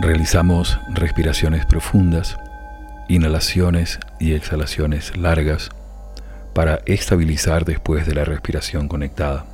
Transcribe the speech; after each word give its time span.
Realizamos 0.00 0.80
respiraciones 0.90 1.66
profundas, 1.66 2.36
inhalaciones 3.08 4.00
y 4.18 4.32
exhalaciones 4.34 5.16
largas 5.16 5.70
para 6.52 6.80
estabilizar 6.86 7.64
después 7.64 8.06
de 8.06 8.14
la 8.14 8.24
respiración 8.24 8.88
conectada. 8.88 9.46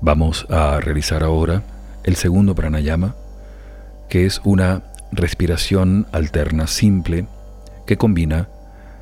Vamos 0.00 0.46
a 0.48 0.80
realizar 0.80 1.22
ahora 1.22 1.62
el 2.04 2.16
segundo 2.16 2.54
pranayama 2.54 3.14
que 4.08 4.24
es 4.24 4.40
una 4.44 4.82
respiración 5.12 6.06
alterna 6.12 6.66
simple 6.66 7.26
que 7.86 7.96
combina 7.96 8.48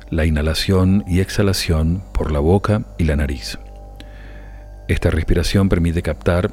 la 0.09 0.25
inhalación 0.25 1.03
y 1.07 1.19
exhalación 1.19 2.03
por 2.13 2.31
la 2.31 2.39
boca 2.39 2.83
y 2.97 3.05
la 3.05 3.15
nariz. 3.15 3.59
Esta 4.89 5.11
respiración 5.11 5.69
permite 5.69 6.01
captar 6.01 6.49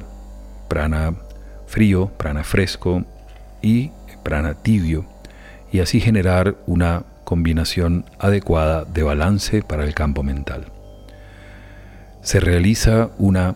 prana 0.67 1.15
frío, 1.65 2.11
prana 2.17 2.43
fresco 2.43 3.03
y 3.63 3.89
prana 4.21 4.53
tibio 4.53 5.05
y 5.71 5.79
así 5.79 5.99
generar 5.99 6.55
una 6.67 7.01
combinación 7.23 8.05
adecuada 8.19 8.85
de 8.85 9.01
balance 9.01 9.63
para 9.63 9.85
el 9.85 9.95
campo 9.95 10.21
mental. 10.21 10.65
Se 12.21 12.39
realiza 12.39 13.09
una 13.17 13.55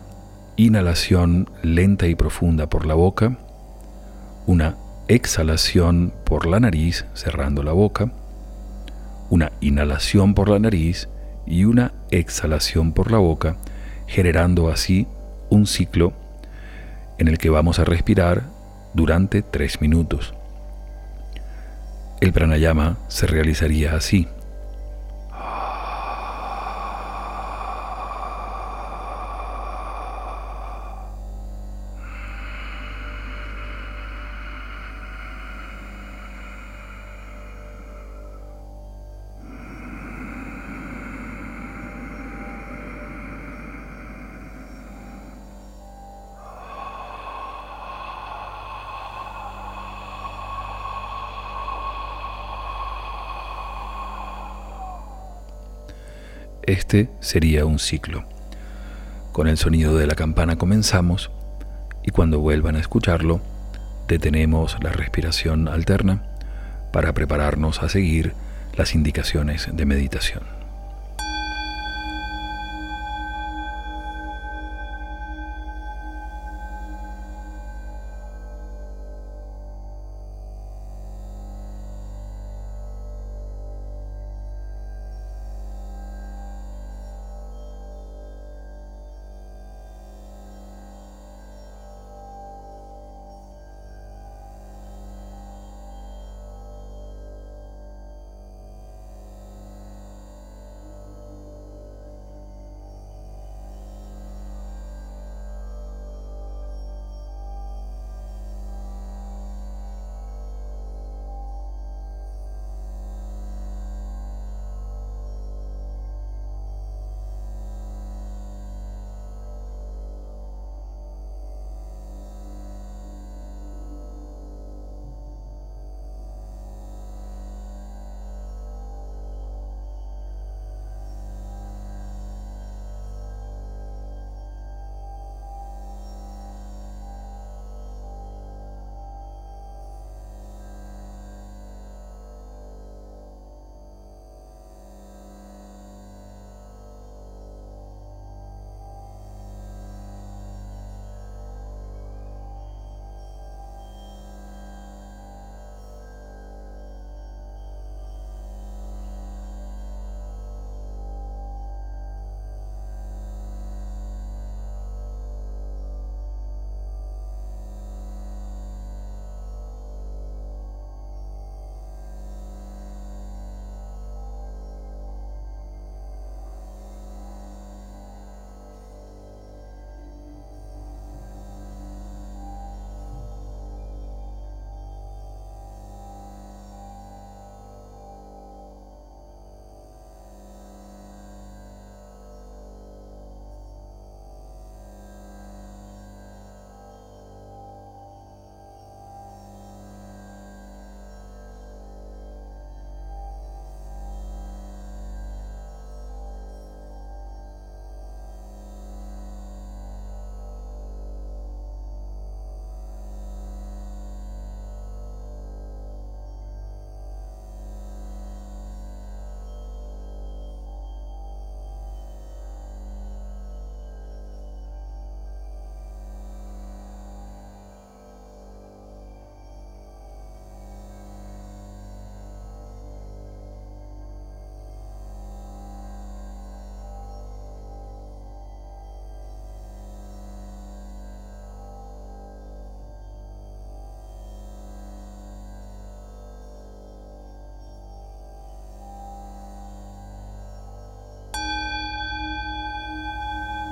inhalación 0.56 1.48
lenta 1.62 2.08
y 2.08 2.16
profunda 2.16 2.68
por 2.68 2.88
la 2.88 2.96
boca, 2.96 3.38
una 4.48 4.78
exhalación 5.08 6.12
por 6.26 6.48
la 6.48 6.60
nariz 6.60 7.06
cerrando 7.14 7.62
la 7.62 7.74
boca, 7.74 8.12
una 9.30 9.52
inhalación 9.62 10.34
por 10.34 10.50
la 10.50 10.58
nariz 10.58 11.08
y 11.46 11.66
una 11.66 11.94
exhalación 12.10 12.94
por 12.94 13.12
la 13.12 13.20
boca, 13.20 13.58
generando 14.12 14.70
así 14.70 15.08
un 15.50 15.66
ciclo 15.66 16.12
en 17.18 17.30
el 17.30 17.38
que 17.38 17.50
vamos 17.50 17.80
a 17.80 17.86
respirar 17.86 18.44
durante 18.94 19.42
tres 19.42 19.80
minutos. 19.80 20.34
El 22.20 22.34
pranayama 22.34 22.98
se 23.08 23.26
realizaría 23.26 23.96
así. 23.96 24.28
Este 56.72 57.10
sería 57.20 57.66
un 57.66 57.80
ciclo. 57.80 58.24
Con 59.34 59.50
el 59.50 59.58
sonido 59.58 59.98
de 59.98 60.08
la 60.08 60.16
campana 60.16 60.56
comenzamos 60.56 61.30
y 62.02 62.12
cuando 62.12 62.40
vuelvan 62.40 62.78
a 62.78 62.80
escucharlo, 62.80 63.42
detenemos 64.08 64.78
la 64.82 64.94
respiración 64.94 65.68
alterna 65.68 66.24
para 66.94 67.14
prepararnos 67.14 67.84
a 67.84 67.90
seguir 67.90 68.36
las 68.78 68.96
indicaciones 68.96 69.68
de 69.70 69.86
meditación. 69.86 70.61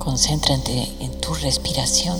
Concéntrate 0.00 0.88
en 1.00 1.12
tu 1.20 1.34
respiración, 1.34 2.18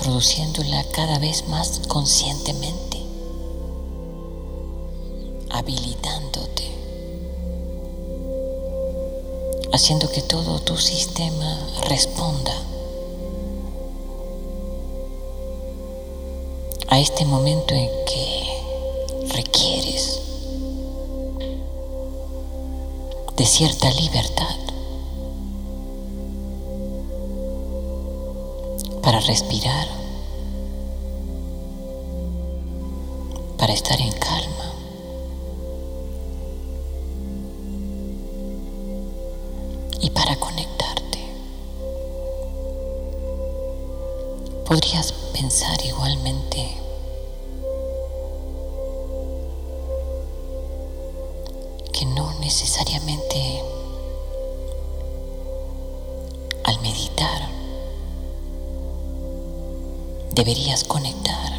produciéndola 0.00 0.84
cada 0.92 1.18
vez 1.18 1.48
más 1.48 1.80
conscientemente, 1.88 3.02
habilitándote, 5.50 6.70
haciendo 9.72 10.08
que 10.12 10.22
todo 10.22 10.60
tu 10.60 10.76
sistema 10.76 11.58
responda 11.88 12.54
a 16.86 17.00
este 17.00 17.24
momento 17.24 17.74
en 17.74 17.90
que 18.06 19.34
requieres 19.34 20.20
de 23.36 23.44
cierta 23.44 23.90
libertad. 23.90 24.67
Para 29.08 29.20
respirar, 29.20 29.88
para 33.56 33.72
estar 33.72 33.98
en 33.98 34.12
calma. 34.12 34.74
Y 40.02 40.10
para 40.10 40.36
conectarte. 40.36 41.20
Podrías 44.66 45.12
pensar 45.32 45.82
igualmente 45.86 46.76
que 51.94 52.04
no 52.04 52.38
necesariamente 52.40 53.62
deberías 60.38 60.84
conectar. 60.84 61.50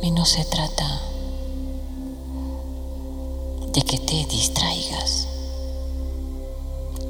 Y 0.00 0.12
no 0.12 0.24
se 0.24 0.44
trata 0.44 1.02
de 3.72 3.82
que 3.82 3.98
te 3.98 4.24
distraigas 4.26 5.26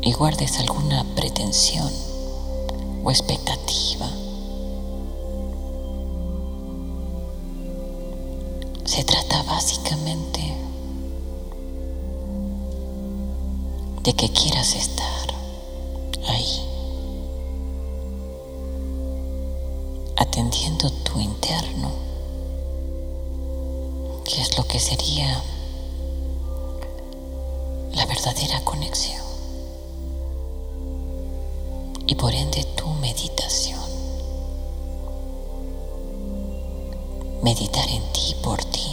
y 0.00 0.10
guardes 0.12 0.58
alguna 0.58 1.04
pretensión 1.14 1.92
o 3.04 3.10
expectativa. 3.10 4.08
Se 8.86 9.04
trata 9.04 9.42
básicamente 9.42 10.54
de 14.02 14.12
que 14.14 14.30
quieras 14.30 14.74
estar 14.74 15.34
ahí. 16.26 16.57
Atendiendo 20.38 20.88
tu 21.02 21.18
interno, 21.18 21.90
que 24.24 24.40
es 24.40 24.56
lo 24.56 24.64
que 24.68 24.78
sería 24.78 25.42
la 27.92 28.06
verdadera 28.06 28.60
conexión 28.60 29.20
y 32.06 32.14
por 32.14 32.32
ende 32.32 32.62
tu 32.76 32.86
meditación. 33.00 33.80
Meditar 37.42 37.88
en 37.88 38.02
ti, 38.12 38.36
por 38.40 38.64
ti. 38.64 38.87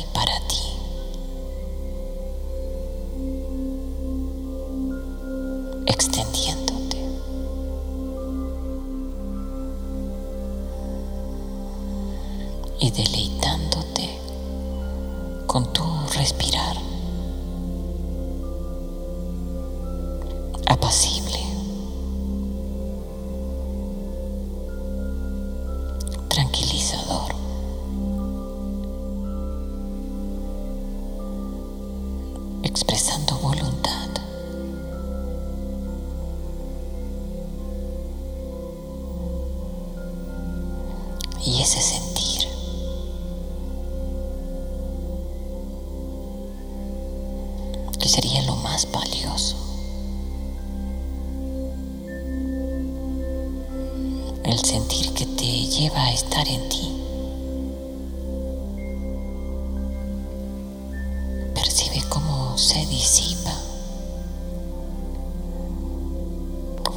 Percibe 61.65 62.03
cómo 62.09 62.55
se 62.59 62.85
disipa 62.85 63.51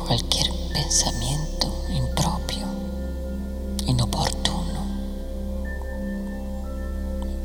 cualquier 0.07 0.53
pensamiento 0.75 1.73
impropio, 1.89 2.67
inoportuno, 3.87 4.83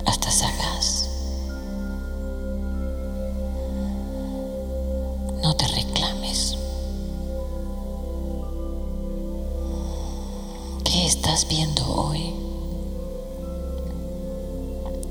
hasta 0.06 0.30
sagaz. 0.30 1.10
No 5.42 5.56
te 5.56 5.66
reclames. 5.70 6.58
¿Qué 10.84 11.06
estás 11.06 11.48
viendo 11.48 11.88
hoy? 11.88 12.36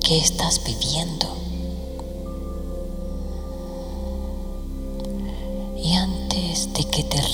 ¿Qué 0.05 0.19
estás 0.19 0.63
viviendo? 0.63 1.42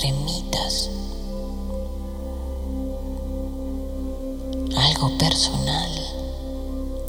Remitas 0.01 0.89
algo 4.75 5.17
personal, 5.17 5.91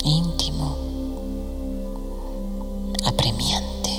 íntimo, 0.05 0.77
apremiante, 3.05 3.91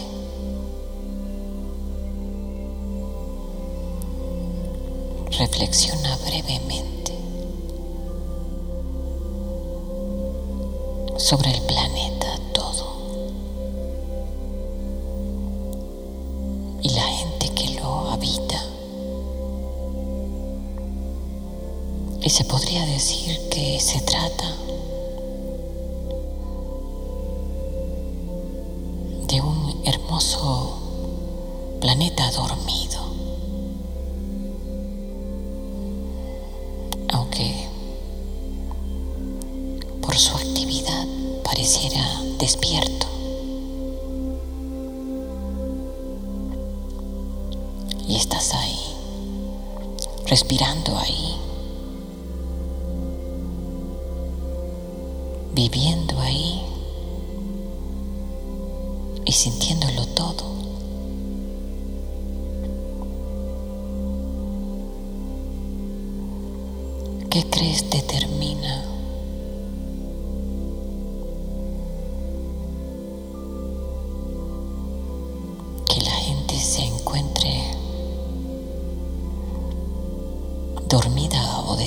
reflexiona 5.37 6.17
brevemente 6.25 7.13
sobre 11.17 11.51
el 11.51 11.61
planeta 11.61 12.20
se 22.41 22.47
podría 22.47 22.83
decir 22.87 23.39
que 23.51 23.79
se 23.79 24.01
trata 24.01 24.55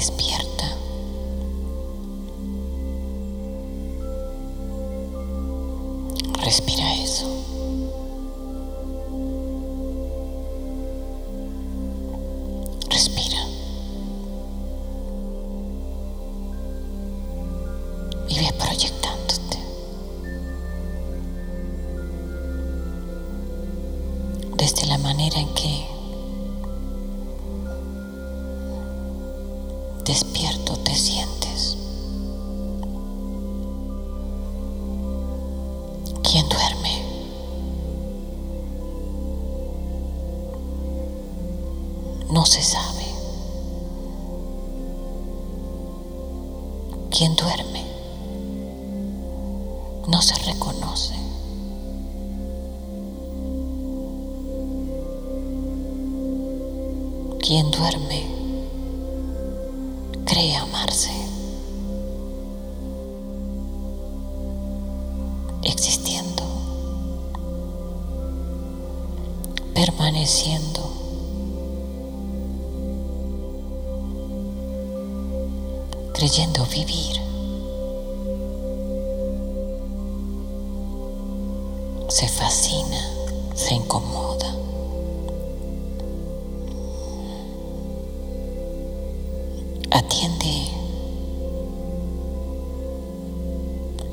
Respira 0.04 0.33
No 50.06 50.20
se 50.20 50.34
reconoce. 50.44 51.14
¿Quién 57.40 57.70
duerme? 57.70 58.26
Cree 60.26 60.56
amarse. 60.56 61.10
Existiendo. 65.62 66.42
Permaneciendo. 69.74 70.82
Creyendo 76.12 76.66
vivir. 76.66 77.23
Se 82.14 82.28
fascina, 82.28 83.10
se 83.56 83.74
incomoda. 83.74 84.54
Atiende 89.90 90.68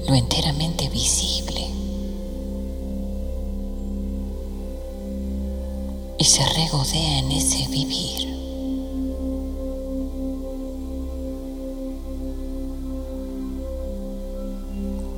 lo 0.07 0.15
enteramente 0.15 0.89
visible 0.89 1.67
y 6.17 6.23
se 6.23 6.43
regodea 6.55 7.19
en 7.19 7.31
ese 7.33 7.67
vivir. 7.67 8.31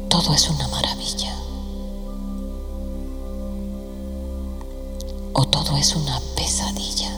Todo 0.10 0.34
es 0.34 0.50
una 0.50 0.67
maravilla. 0.67 0.93
O 5.34 5.46
todo 5.46 5.78
es 5.78 5.96
una 5.96 6.19
pesadilla. 6.36 7.12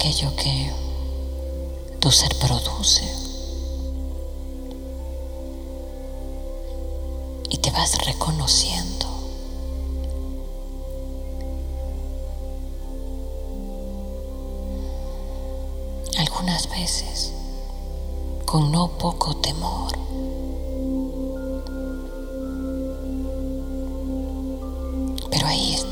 Aquello 0.00 0.34
que 0.34 0.72
tu 1.98 2.10
ser 2.10 2.34
produce. 2.38 3.04
Y 7.50 7.58
te 7.58 7.70
vas 7.70 7.98
reconociendo. 8.06 9.06
algunas 16.16 16.68
veces 16.68 17.32
con 18.44 18.72
no 18.72 18.88
poco 18.88 19.36
temor. 19.36 19.92
Pero 25.30 25.46
ahí 25.46 25.74
estás. 25.74 25.89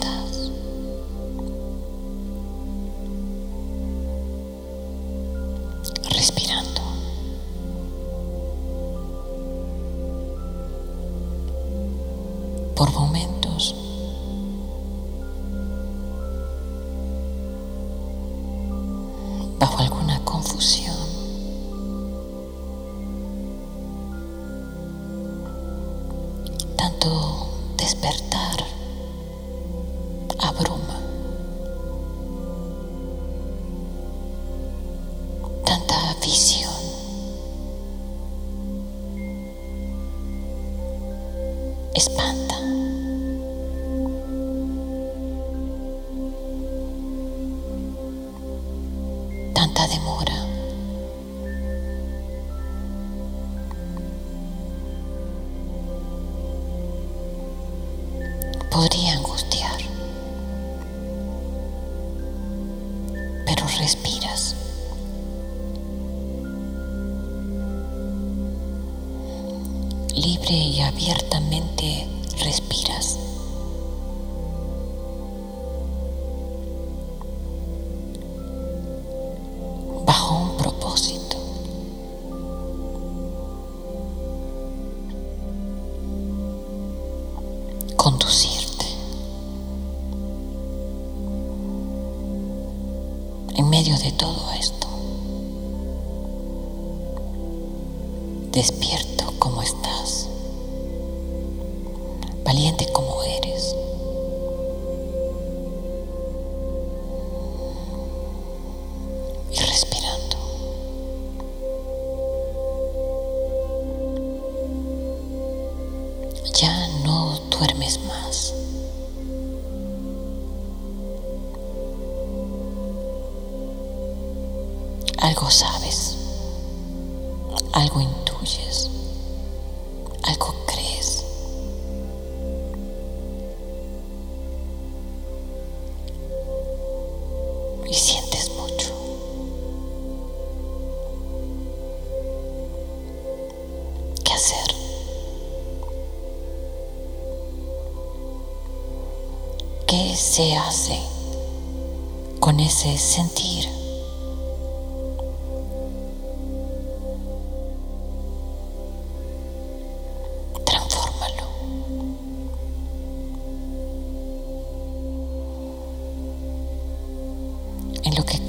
Espanta. 41.98 42.54
Tanta 49.52 49.88
demora. 49.88 50.38
Podría 58.70 59.14
angustiar. 59.14 59.80
Pero 63.44 63.66
respiras. 63.80 64.54
Libre 70.14 70.54
y 70.54 70.80
abiertamente 70.82 71.77
Valiente 102.48 102.86
como 102.94 103.22
eres. 103.24 103.76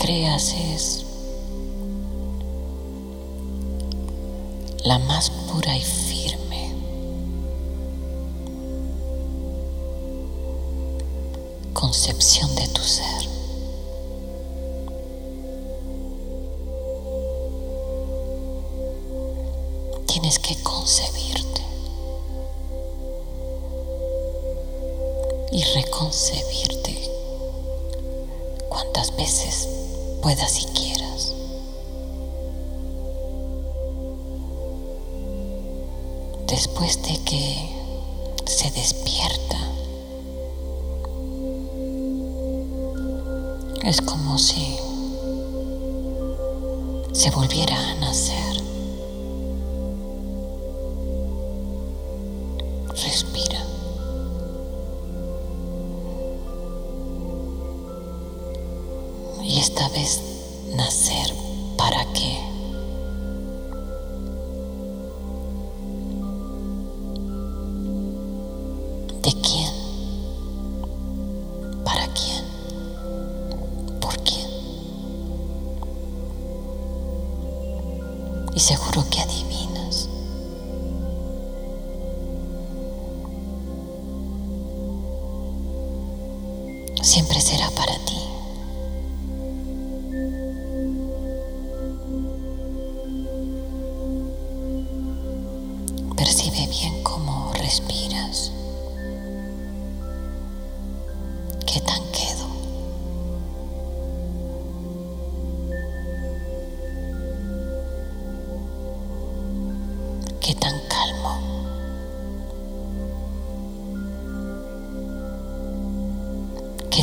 es 0.10 1.06
la 4.84 4.98
más 4.98 5.30
pura 5.30 5.78
y 5.78 5.82
firme. 5.82 6.74
Concepción 11.74 12.56
de 12.56 12.68
tu 12.70 12.82
ser. 12.82 13.30
Tienes 20.08 20.40
que 20.40 20.56
concebirte 20.64 21.62
y 25.52 25.64
reconcebirte 25.64 26.98
cuantas 28.70 29.16
veces 29.16 29.79
puedas 30.22 30.62
y 30.62 30.66
quieras. 30.68 31.34
Después 36.48 37.02
de 37.04 37.18
que 37.24 37.70
se 38.46 38.72
despierta, 38.72 39.58
es 43.84 44.02
como 44.02 44.38
si 44.38 44.78
se 47.14 47.30
volviera 47.32 47.78
a 47.78 47.96
nacer. 47.96 48.64
Respira. 52.90 53.69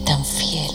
tan 0.07 0.25
fiel. 0.25 0.66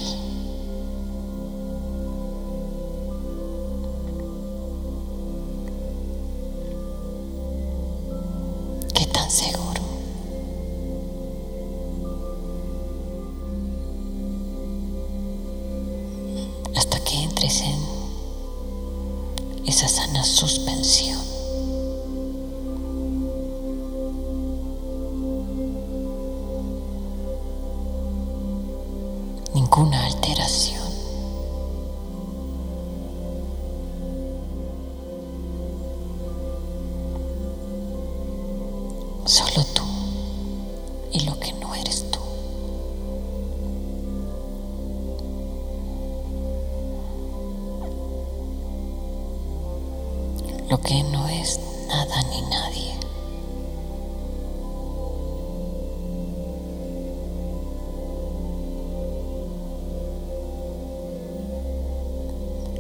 nada 51.92 52.22
ni 52.30 52.42
nadie. 52.44 52.94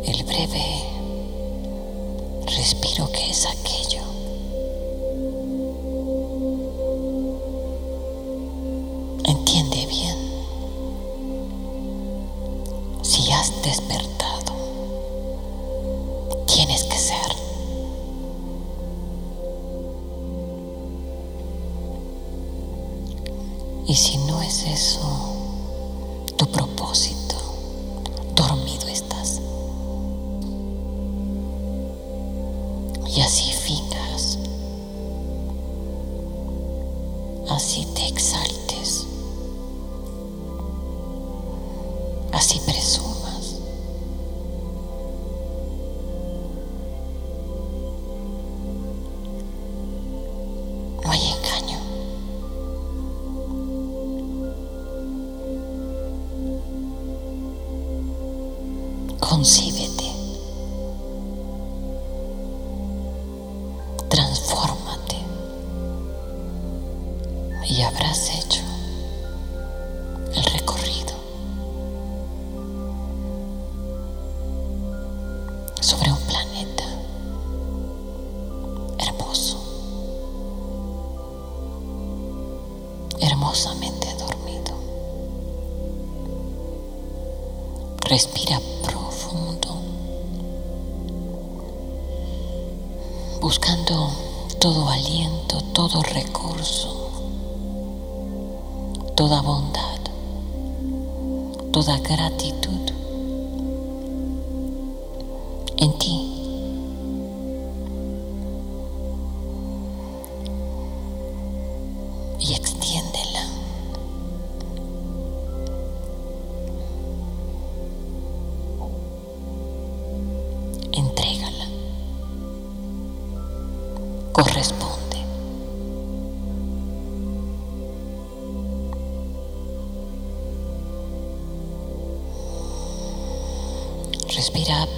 El 0.05 0.23
breve 0.23 0.65
respiro 2.45 3.11
que 3.11 3.29
es 3.29 3.45
aquí. 3.45 3.80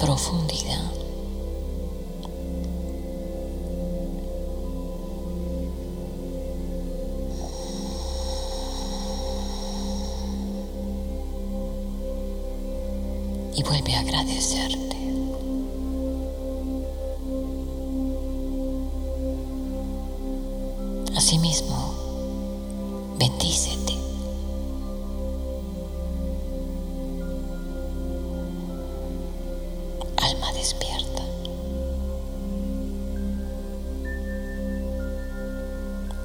profundidad. 0.04 0.92
Y 13.56 13.62
vuelve 13.62 13.94
a 13.94 14.00
agradecerte. 14.00 14.93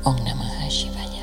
Om 0.10 0.18
Namah 0.26 0.66
Shivaya. 0.66 1.19